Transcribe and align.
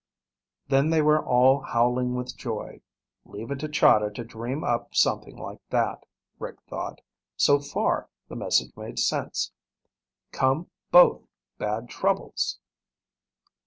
Then 0.67 0.89
they 0.89 1.03
were 1.03 1.23
all 1.23 1.59
howling 1.61 2.15
with 2.15 2.35
joy. 2.35 2.81
Leave 3.23 3.51
it 3.51 3.59
to 3.59 3.67
Chahda 3.69 4.09
to 4.15 4.23
dream 4.23 4.63
up 4.63 4.95
something 4.95 5.37
like 5.37 5.61
that, 5.69 6.07
Rick 6.39 6.59
thought. 6.67 7.01
So 7.37 7.59
far, 7.59 8.09
the 8.27 8.35
message 8.35 8.75
made 8.75 8.97
sense. 8.97 9.51
_Come 10.33 10.69
both, 10.91 11.21
bad 11.59 11.87
troubles. 11.87 12.57